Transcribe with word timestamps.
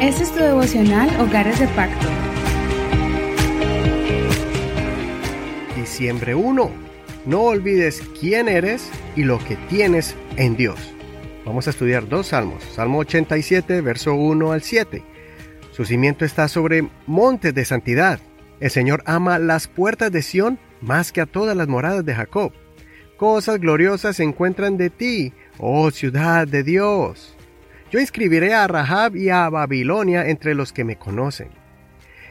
Este 0.00 0.24
es 0.24 0.32
tu 0.32 0.40
devocional 0.40 1.08
Hogares 1.20 1.60
de 1.60 1.68
Pacto. 1.68 2.06
Diciembre 5.76 6.34
1. 6.34 6.70
No 7.26 7.40
olvides 7.42 8.02
quién 8.20 8.48
eres 8.48 8.90
y 9.14 9.22
lo 9.22 9.38
que 9.38 9.56
tienes 9.68 10.16
en 10.36 10.56
Dios. 10.56 10.78
Vamos 11.44 11.66
a 11.66 11.70
estudiar 11.70 12.08
dos 12.08 12.28
salmos. 12.28 12.62
Salmo 12.64 12.98
87, 12.98 13.80
verso 13.80 14.14
1 14.14 14.52
al 14.52 14.62
7. 14.62 15.02
Su 15.72 15.84
cimiento 15.84 16.24
está 16.24 16.48
sobre 16.48 16.88
montes 17.06 17.54
de 17.54 17.64
santidad. 17.64 18.20
El 18.60 18.70
Señor 18.70 19.02
ama 19.06 19.38
las 19.38 19.68
puertas 19.68 20.12
de 20.12 20.22
Sión 20.22 20.58
más 20.80 21.12
que 21.12 21.20
a 21.20 21.26
todas 21.26 21.56
las 21.56 21.68
moradas 21.68 22.04
de 22.04 22.14
Jacob. 22.14 22.52
Cosas 23.16 23.60
gloriosas 23.60 24.16
se 24.16 24.24
encuentran 24.24 24.76
de 24.76 24.90
ti, 24.90 25.32
oh 25.58 25.90
ciudad 25.90 26.46
de 26.46 26.64
Dios. 26.64 27.36
Yo 27.92 28.00
inscribiré 28.00 28.54
a 28.54 28.66
Rahab 28.66 29.16
y 29.16 29.28
a 29.28 29.50
Babilonia 29.50 30.26
entre 30.26 30.54
los 30.54 30.72
que 30.72 30.82
me 30.82 30.96
conocen. 30.96 31.50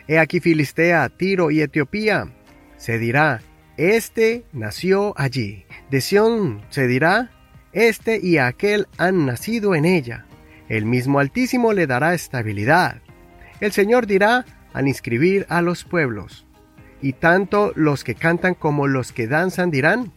He 0.08 0.18
aquí 0.18 0.40
Filistea, 0.40 1.08
Tiro 1.10 1.52
y 1.52 1.62
Etiopía. 1.62 2.34
Se 2.78 2.98
dirá, 2.98 3.44
este 3.78 4.44
nació 4.54 5.14
allí. 5.18 5.66
De 5.92 6.02
Sión 6.02 6.64
se 6.70 6.88
dirá, 6.88 7.30
este 7.74 8.20
y 8.20 8.40
aquel 8.40 8.88
han 8.98 9.28
nacido 9.28 9.76
en 9.76 9.86
ella. 9.86 10.26
El 10.68 10.88
mismo 10.88 11.20
Altísimo 11.20 11.74
le 11.74 11.86
dará 11.86 12.16
estabilidad. 12.16 13.00
El 13.60 13.72
Señor 13.72 14.08
dirá 14.08 14.46
al 14.74 14.88
inscribir 14.88 15.46
a 15.48 15.62
los 15.62 15.84
pueblos. 15.84 16.48
Y 17.04 17.14
tanto 17.14 17.72
los 17.76 18.04
que 18.04 18.16
cantan 18.16 18.56
como 18.56 18.88
los 18.88 19.12
que 19.12 19.28
danzan 19.28 19.70
dirán, 19.70 20.12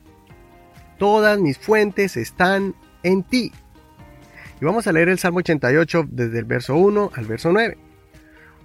todas 0.98 1.38
mis 1.38 1.58
fuentes 1.58 2.16
están 2.16 2.74
en 3.02 3.22
ti. 3.24 3.52
Vamos 4.64 4.86
a 4.86 4.92
leer 4.92 5.10
el 5.10 5.18
Salmo 5.18 5.40
88 5.40 6.06
desde 6.10 6.38
el 6.38 6.46
verso 6.46 6.74
1 6.74 7.10
al 7.14 7.26
verso 7.26 7.52
9. 7.52 7.76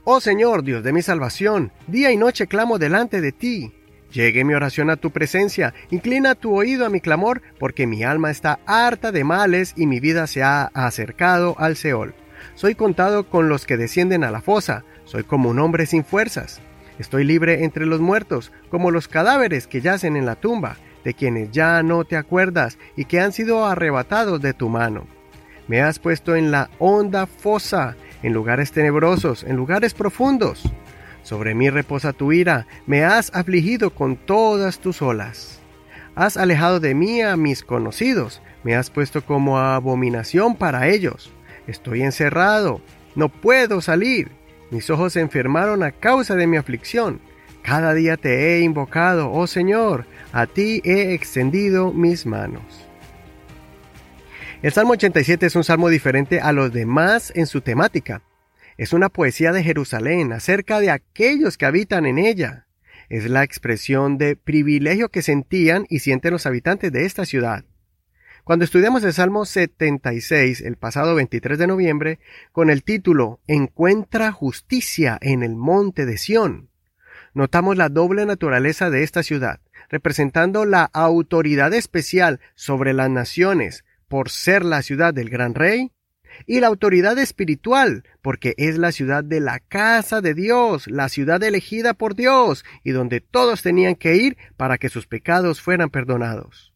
Oh 0.05 0.21
Señor, 0.21 0.63
Dios 0.63 0.81
de 0.81 0.93
mi 0.93 1.01
salvación, 1.01 1.73
día 1.87 2.09
y 2.09 2.15
noche 2.15 2.47
clamo 2.47 2.79
delante 2.79 3.19
de 3.19 3.33
ti. 3.33 3.73
Llegue 4.09 4.45
mi 4.45 4.53
oración 4.53 4.89
a 4.89 4.95
tu 4.95 5.11
presencia, 5.11 5.73
inclina 5.91 6.35
tu 6.35 6.55
oído 6.55 6.85
a 6.85 6.89
mi 6.89 7.01
clamor, 7.01 7.41
porque 7.59 7.85
mi 7.85 8.03
alma 8.03 8.31
está 8.31 8.59
harta 8.65 9.11
de 9.11 9.25
males 9.25 9.73
y 9.75 9.87
mi 9.87 9.99
vida 9.99 10.25
se 10.27 10.41
ha 10.41 10.71
acercado 10.73 11.55
al 11.59 11.75
Seol. 11.75 12.15
Soy 12.55 12.75
contado 12.75 13.29
con 13.29 13.49
los 13.49 13.65
que 13.65 13.75
descienden 13.75 14.23
a 14.23 14.31
la 14.31 14.41
fosa, 14.41 14.85
soy 15.03 15.25
como 15.25 15.49
un 15.49 15.59
hombre 15.59 15.85
sin 15.85 16.05
fuerzas. 16.05 16.61
Estoy 16.97 17.25
libre 17.25 17.65
entre 17.65 17.85
los 17.85 17.99
muertos, 17.99 18.53
como 18.71 18.89
los 18.89 19.09
cadáveres 19.09 19.67
que 19.67 19.81
yacen 19.81 20.15
en 20.15 20.25
la 20.25 20.37
tumba, 20.37 20.77
de 21.03 21.13
quienes 21.13 21.51
ya 21.51 21.83
no 21.83 22.05
te 22.05 22.15
acuerdas 22.15 22.77
y 22.95 23.03
que 23.03 23.19
han 23.19 23.33
sido 23.33 23.65
arrebatados 23.65 24.41
de 24.41 24.53
tu 24.53 24.69
mano. 24.69 25.18
Me 25.69 25.83
has 25.83 25.99
puesto 25.99 26.35
en 26.35 26.49
la 26.49 26.71
honda 26.79 27.27
fosa, 27.27 27.95
en 28.23 28.33
lugares 28.33 28.71
tenebrosos, 28.71 29.43
en 29.43 29.55
lugares 29.55 29.93
profundos. 29.93 30.63
Sobre 31.21 31.53
mí 31.53 31.69
reposa 31.69 32.11
tu 32.11 32.31
ira, 32.31 32.65
me 32.87 33.03
has 33.03 33.31
afligido 33.35 33.91
con 33.91 34.15
todas 34.15 34.79
tus 34.79 35.03
olas. 35.03 35.59
Has 36.15 36.37
alejado 36.37 36.79
de 36.79 36.95
mí 36.95 37.21
a 37.21 37.37
mis 37.37 37.61
conocidos, 37.61 38.41
me 38.63 38.75
has 38.75 38.89
puesto 38.89 39.23
como 39.23 39.59
abominación 39.59 40.55
para 40.55 40.87
ellos. 40.87 41.31
Estoy 41.67 42.01
encerrado, 42.01 42.81
no 43.13 43.29
puedo 43.29 43.79
salir. 43.79 44.31
Mis 44.71 44.89
ojos 44.89 45.13
se 45.13 45.21
enfermaron 45.21 45.83
a 45.83 45.91
causa 45.91 46.35
de 46.35 46.47
mi 46.47 46.57
aflicción. 46.57 47.21
Cada 47.61 47.93
día 47.93 48.17
te 48.17 48.55
he 48.55 48.61
invocado, 48.61 49.31
oh 49.31 49.45
Señor, 49.45 50.07
a 50.33 50.47
ti 50.47 50.81
he 50.83 51.13
extendido 51.13 51.93
mis 51.93 52.25
manos. 52.25 52.88
El 54.61 54.73
Salmo 54.73 54.91
87 54.91 55.45
es 55.45 55.55
un 55.55 55.63
salmo 55.63 55.87
diferente 55.87 56.41
a 56.41 56.51
los 56.51 56.73
demás 56.73 57.31
en 57.33 57.47
su 57.47 57.61
temática. 57.61 58.23
Es 58.77 58.91
una 58.91 59.07
poesía 59.07 59.53
de 59.53 59.63
Jerusalén 59.63 60.33
acerca 60.33 60.81
de 60.81 60.91
aquellos 60.91 61.57
que 61.57 61.65
habitan 61.65 62.05
en 62.05 62.17
ella. 62.17 62.67
Es 63.07 63.29
la 63.29 63.43
expresión 63.43 64.17
de 64.17 64.35
privilegio 64.35 65.07
que 65.07 65.21
sentían 65.21 65.85
y 65.87 65.99
sienten 65.99 66.33
los 66.33 66.45
habitantes 66.45 66.91
de 66.91 67.05
esta 67.05 67.23
ciudad. 67.23 67.63
Cuando 68.43 68.65
estudiamos 68.65 69.01
el 69.05 69.13
Salmo 69.13 69.45
76 69.45 70.59
el 70.59 70.75
pasado 70.75 71.15
23 71.15 71.57
de 71.57 71.67
noviembre 71.67 72.19
con 72.51 72.69
el 72.69 72.83
título 72.83 73.39
Encuentra 73.47 74.33
justicia 74.33 75.17
en 75.21 75.41
el 75.41 75.55
monte 75.55 76.05
de 76.05 76.17
Sión, 76.17 76.69
notamos 77.33 77.77
la 77.77 77.87
doble 77.87 78.25
naturaleza 78.25 78.89
de 78.89 79.03
esta 79.03 79.23
ciudad, 79.23 79.61
representando 79.89 80.65
la 80.65 80.83
autoridad 80.83 81.73
especial 81.73 82.41
sobre 82.55 82.91
las 82.91 83.09
naciones, 83.09 83.85
por 84.09 84.29
ser 84.29 84.65
la 84.65 84.81
ciudad 84.81 85.13
del 85.13 85.29
gran 85.29 85.55
rey, 85.55 85.91
y 86.45 86.59
la 86.59 86.67
autoridad 86.67 87.17
espiritual, 87.17 88.03
porque 88.21 88.53
es 88.57 88.77
la 88.77 88.91
ciudad 88.91 89.23
de 89.23 89.39
la 89.39 89.59
casa 89.59 90.21
de 90.21 90.33
Dios, 90.33 90.87
la 90.87 91.09
ciudad 91.09 91.41
elegida 91.43 91.93
por 91.93 92.15
Dios, 92.15 92.65
y 92.83 92.91
donde 92.91 93.21
todos 93.21 93.61
tenían 93.61 93.95
que 93.95 94.15
ir 94.15 94.37
para 94.57 94.77
que 94.77 94.89
sus 94.89 95.07
pecados 95.07 95.61
fueran 95.61 95.89
perdonados. 95.89 96.73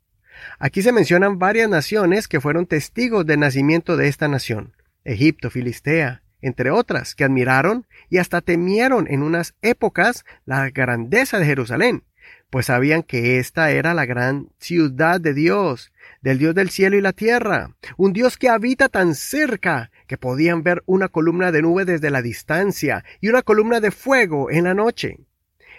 Aquí 0.60 0.82
se 0.82 0.92
mencionan 0.92 1.40
varias 1.40 1.70
naciones 1.70 2.28
que 2.28 2.42
fueron 2.42 2.66
testigos 2.66 3.26
del 3.26 3.40
nacimiento 3.40 3.98
de 3.98 4.08
esta 4.08 4.28
nación, 4.28 4.74
Egipto, 5.04 5.50
Filistea, 5.50 6.24
entre 6.42 6.72
otras, 6.72 7.16
que 7.16 7.24
admiraron 7.24 7.88
y 8.10 8.18
hasta 8.18 8.42
temieron 8.42 9.08
en 9.10 9.24
unas 9.24 9.56
épocas 9.62 10.26
la 10.46 10.70
grandeza 10.72 11.40
de 11.40 11.46
Jerusalén, 11.46 12.04
pues 12.54 12.68
sabían 12.68 13.02
que 13.02 13.40
esta 13.40 13.72
era 13.72 13.96
la 13.96 14.06
gran 14.06 14.50
ciudad 14.60 15.20
de 15.20 15.34
Dios, 15.34 15.92
del 16.22 16.38
Dios 16.38 16.54
del 16.54 16.70
cielo 16.70 16.96
y 16.96 17.02
la 17.02 17.12
tierra, 17.12 17.72
un 17.98 18.14
Dios 18.14 18.38
que 18.38 18.48
habita 18.48 18.90
tan 18.90 19.16
cerca 19.16 19.90
que 20.06 20.20
podían 20.20 20.62
ver 20.62 20.84
una 20.86 21.08
columna 21.08 21.52
de 21.52 21.64
nube 21.64 21.84
desde 21.84 22.12
la 22.12 22.22
distancia 22.22 23.04
y 23.22 23.30
una 23.30 23.42
columna 23.42 23.80
de 23.80 23.90
fuego 23.90 24.52
en 24.52 24.66
la 24.66 24.76
noche. 24.76 25.18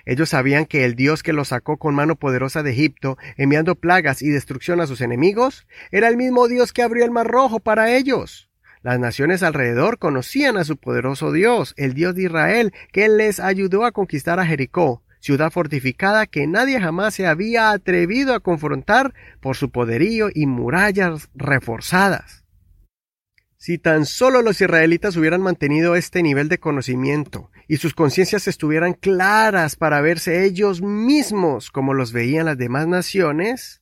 Ellos 0.04 0.30
sabían 0.30 0.66
que 0.66 0.84
el 0.84 0.96
Dios 0.96 1.22
que 1.22 1.32
los 1.32 1.46
sacó 1.46 1.76
con 1.76 1.94
mano 1.94 2.16
poderosa 2.16 2.64
de 2.64 2.72
Egipto, 2.72 3.18
enviando 3.36 3.76
plagas 3.76 4.20
y 4.20 4.30
destrucción 4.30 4.80
a 4.80 4.88
sus 4.88 5.00
enemigos, 5.00 5.68
era 5.92 6.08
el 6.08 6.16
mismo 6.16 6.48
Dios 6.48 6.72
que 6.72 6.82
abrió 6.82 7.04
el 7.04 7.12
mar 7.12 7.28
rojo 7.28 7.60
para 7.60 7.94
ellos. 7.94 8.50
Las 8.82 8.98
naciones 8.98 9.44
alrededor 9.44 10.00
conocían 10.00 10.56
a 10.56 10.64
su 10.64 10.76
poderoso 10.76 11.30
Dios, 11.30 11.72
el 11.76 11.94
Dios 11.94 12.16
de 12.16 12.24
Israel, 12.24 12.74
que 12.90 13.08
les 13.08 13.38
ayudó 13.38 13.84
a 13.84 13.92
conquistar 13.92 14.40
a 14.40 14.44
Jericó, 14.44 15.03
ciudad 15.24 15.50
fortificada 15.50 16.26
que 16.26 16.46
nadie 16.46 16.78
jamás 16.78 17.14
se 17.14 17.26
había 17.26 17.70
atrevido 17.70 18.34
a 18.34 18.40
confrontar 18.40 19.14
por 19.40 19.56
su 19.56 19.70
poderío 19.70 20.28
y 20.32 20.44
murallas 20.44 21.30
reforzadas. 21.34 22.44
Si 23.56 23.78
tan 23.78 24.04
solo 24.04 24.42
los 24.42 24.60
israelitas 24.60 25.16
hubieran 25.16 25.40
mantenido 25.40 25.96
este 25.96 26.22
nivel 26.22 26.50
de 26.50 26.58
conocimiento 26.58 27.50
y 27.66 27.78
sus 27.78 27.94
conciencias 27.94 28.46
estuvieran 28.48 28.92
claras 28.92 29.76
para 29.76 30.02
verse 30.02 30.44
ellos 30.44 30.82
mismos 30.82 31.70
como 31.70 31.94
los 31.94 32.12
veían 32.12 32.44
las 32.44 32.58
demás 32.58 32.86
naciones, 32.86 33.80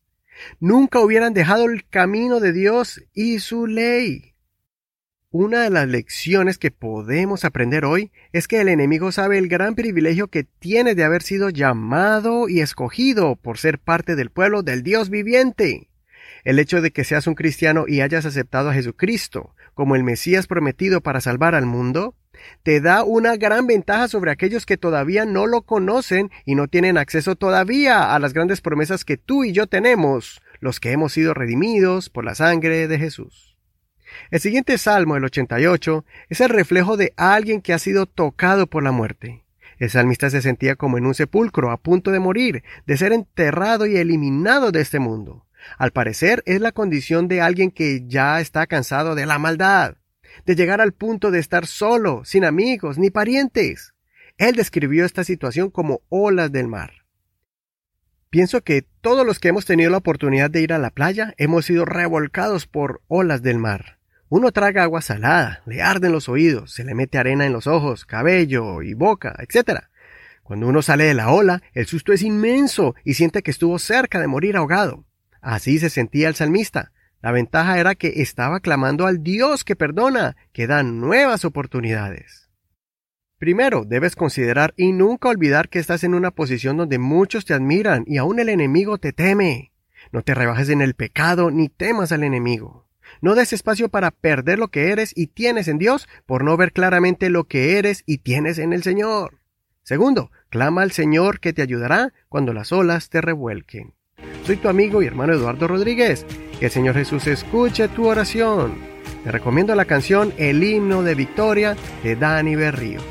nunca 0.61 1.01
hubieran 1.01 1.35
dejado 1.35 1.65
el 1.65 1.89
camino 1.89 2.39
de 2.39 2.53
Dios 2.53 3.03
y 3.13 3.41
su 3.41 3.67
ley. 3.67 4.32
Una 5.35 5.63
de 5.63 5.71
las 5.71 5.89
lecciones 5.89 6.59
que 6.59 6.71
podemos 6.71 7.47
aprender 7.47 7.87
hoy 7.87 8.13
es 8.35 8.47
que 8.47 8.61
el 8.61 8.69
enemigo 8.69 9.13
sabe 9.13 9.39
el 9.39 9.49
gran 9.49 9.75
privilegio 9.75 10.29
que 10.29 10.45
tiene 10.45 10.95
de 10.95 11.05
haber 11.05 11.23
sido 11.23 11.49
llamado 11.49 12.51
y 12.51 12.61
escogido 12.61 13.37
por 13.37 13.57
ser 13.57 13.79
parte 13.79 14.15
del 14.15 14.29
pueblo 14.29 14.63
del 14.63 14.83
Dios 14.83 15.09
viviente. 15.09 15.89
El 16.45 16.59
hecho 16.59 16.83
de 16.83 16.91
que 16.91 17.05
seas 17.05 17.27
un 17.27 17.35
cristiano 17.35 17.87
y 17.89 18.03
hayas 18.03 18.27
aceptado 18.27 18.69
a 18.69 18.75
Jesucristo 18.75 19.55
como 19.73 19.97
el 19.97 20.05
Mesías 20.05 20.47
prometido 20.47 21.01
para 21.01 21.23
salvar 21.23 21.55
al 21.55 21.65
mundo, 21.65 22.15
te 22.63 22.83
da 22.83 23.03
una 23.03 23.37
gran 23.37 23.67
ventaja 23.67 24.09
sobre 24.09 24.33
aquellos 24.33 24.67
que 24.67 24.77
todavía 24.77 25.25
no 25.25 25.47
lo 25.47 25.63
conocen 25.63 26.31
y 26.45 26.57
no 26.57 26.69
tienen 26.69 26.99
acceso 26.99 27.37
todavía 27.37 28.15
a 28.15 28.19
las 28.19 28.35
grandes 28.35 28.61
promesas 28.61 29.07
que 29.07 29.17
tú 29.17 29.45
y 29.45 29.53
yo 29.53 29.67
tenemos, 29.67 30.43
los 30.61 30.79
que 30.79 30.93
hemos 30.93 31.15
sido 31.15 31.33
redimidos 31.33 32.11
por 32.11 32.23
la 32.23 32.35
sangre 32.35 32.87
de 32.87 32.99
Jesús. 32.99 33.52
El 34.31 34.41
siguiente 34.41 34.79
salmo, 34.79 35.17
el 35.17 35.25
88, 35.25 36.05
es 36.29 36.41
el 36.41 36.49
reflejo 36.49 36.97
de 36.97 37.13
alguien 37.17 37.61
que 37.61 37.73
ha 37.73 37.79
sido 37.79 38.07
tocado 38.07 38.67
por 38.67 38.83
la 38.83 38.93
muerte. 38.93 39.45
El 39.79 39.91
salmista 39.91 40.31
se 40.31 40.43
sentía 40.43 40.77
como 40.77 40.99
en 40.99 41.07
un 41.07 41.15
sepulcro, 41.15 41.71
a 41.71 41.77
punto 41.77 42.11
de 42.11 42.21
morir, 42.21 42.63
de 42.87 42.97
ser 42.97 43.13
enterrado 43.13 43.87
y 43.87 43.97
eliminado 43.97 44.71
de 44.71 44.81
este 44.81 44.99
mundo. 44.99 45.47
Al 45.79 45.91
parecer 45.91 46.43
es 46.47 46.61
la 46.61 46.73
condición 46.73 47.29
de 47.29 47.41
alguien 47.41 47.71
que 47.71 48.05
ya 48.07 48.41
está 48.41 48.67
cansado 48.67 49.15
de 49.15 49.27
la 49.27 49.39
maldad, 49.39 49.97
de 50.47 50.55
llegar 50.55 50.81
al 50.81 50.93
punto 50.93 51.31
de 51.31 51.39
estar 51.39 51.67
solo, 51.67 52.25
sin 52.25 52.45
amigos 52.45 52.99
ni 52.99 53.11
parientes. 53.11 53.93
Él 54.39 54.55
describió 54.55 55.05
esta 55.05 55.25
situación 55.25 55.71
como 55.71 56.03
olas 56.09 56.51
del 56.53 56.69
mar. 56.69 57.03
Pienso 58.31 58.63
que 58.63 58.83
todos 59.01 59.27
los 59.27 59.39
que 59.39 59.49
hemos 59.49 59.67
tenido 59.67 59.91
la 59.91 59.99
oportunidad 59.99 60.51
de 60.51 60.63
ir 60.63 60.73
a 60.73 60.79
la 60.79 60.91
playa 60.91 61.35
hemos 61.37 61.67
sido 61.67 61.85
revolcados 61.85 62.67
por 62.67 63.03
olas 63.09 63.43
del 63.43 63.59
mar. 63.59 63.99
Uno 64.35 64.51
traga 64.51 64.85
agua 64.85 65.03
salada, 65.03 65.61
le 65.67 65.83
arden 65.83 66.11
los 66.11 66.27
oídos, 66.31 66.73
se 66.73 66.85
le 66.85 66.95
mete 66.95 67.19
arena 67.19 67.45
en 67.45 67.53
los 67.53 67.67
ojos, 67.67 68.07
cabello 68.07 68.81
y 68.81 68.95
boca, 68.95 69.37
etc. 69.41 69.81
Cuando 70.43 70.69
uno 70.69 70.81
sale 70.81 71.05
de 71.05 71.13
la 71.13 71.29
ola, 71.29 71.61
el 71.75 71.85
susto 71.85 72.15
es 72.15 72.23
inmenso 72.23 72.95
y 73.05 73.13
siente 73.13 73.43
que 73.43 73.51
estuvo 73.51 73.79
cerca 73.79 74.21
de 74.21 74.29
morir 74.29 74.57
ahogado. 74.57 75.05
Así 75.43 75.79
se 75.79 75.91
sentía 75.91 76.29
el 76.29 76.35
salmista, 76.35 76.93
La 77.21 77.31
ventaja 77.31 77.79
era 77.79 77.95
que 77.95 78.23
estaba 78.23 78.61
clamando 78.61 79.07
al 79.07 79.23
Dios 79.23 79.65
que 79.65 79.77
perdona, 79.77 80.35
que 80.55 80.67
da 80.67 80.83
nuevas 80.83 81.45
oportunidades. 81.45 82.49
Primero, 83.37 83.85
debes 83.85 84.17
considerar 84.17 84.73
y 84.79 84.93
nunca 84.93 85.29
olvidar 85.29 85.69
que 85.69 85.79
estás 85.79 86.05
en 86.05 86.15
una 86.15 86.31
posición 86.31 86.79
donde 86.79 86.99
muchos 86.99 87.45
te 87.45 87.53
admiran 87.53 88.05
y 88.07 88.17
aún 88.17 88.39
el 88.39 88.49
enemigo 88.49 88.97
te 88.97 89.13
teme. 89.13 89.73
No 90.11 90.23
te 90.23 90.35
rebajes 90.35 90.71
en 90.71 90.81
el 90.81 90.95
pecado 90.95 91.51
ni 91.51 91.69
temas 91.69 92.13
al 92.13 92.25
enemigo. 92.25 92.89
No 93.21 93.35
des 93.35 93.53
espacio 93.53 93.89
para 93.89 94.11
perder 94.11 94.59
lo 94.59 94.69
que 94.69 94.91
eres 94.91 95.13
y 95.15 95.29
tienes 95.29 95.69
en 95.69 95.79
Dios 95.79 96.09
por 96.27 96.45
no 96.45 96.57
ver 96.57 96.73
claramente 96.73 97.31
lo 97.31 97.45
que 97.45 97.79
eres 97.79 98.03
y 98.07 98.19
tienes 98.19 98.59
en 98.59 98.73
el 98.73 98.83
Señor. 98.83 99.39
Segundo, 99.83 100.31
clama 100.49 100.83
al 100.83 100.93
Señor 100.93 101.41
que 101.41 101.53
te 101.53 101.63
ayudará 101.63 102.13
cuando 102.29 102.53
las 102.53 102.73
olas 102.73 103.09
te 103.09 103.21
revuelquen. 103.21 103.95
Soy 104.45 104.57
tu 104.57 104.69
amigo 104.69 105.03
y 105.03 105.07
hermano 105.07 105.33
Eduardo 105.35 105.69
Rodríguez. 105.69 106.25
Que 106.59 106.67
el 106.67 106.73
Señor 106.73 106.95
Jesús 106.95 107.27
escuche 107.27 107.89
tu 107.89 108.07
oración. 108.07 108.75
Te 109.25 109.33
recomiendo 109.33 109.75
la 109.75 109.85
canción 109.85 110.33
El 110.37 110.63
himno 110.63 111.03
de 111.03 111.15
victoria 111.15 111.77
de 112.03 112.17
Dani 112.17 112.57
Berríos. 112.57 113.05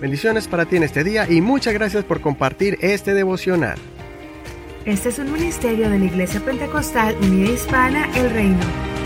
Bendiciones 0.00 0.46
para 0.46 0.64
ti 0.64 0.76
en 0.76 0.84
este 0.84 1.02
día 1.02 1.28
y 1.28 1.40
muchas 1.40 1.74
gracias 1.74 2.04
por 2.04 2.20
compartir 2.20 2.78
este 2.80 3.14
devocional. 3.14 3.78
Este 4.84 5.08
es 5.08 5.18
un 5.18 5.32
ministerio 5.32 5.90
de 5.90 5.98
la 5.98 6.04
Iglesia 6.04 6.40
Pentecostal 6.40 7.16
Unida 7.20 7.50
Hispana 7.50 8.08
El 8.14 8.30
Reino. 8.30 8.97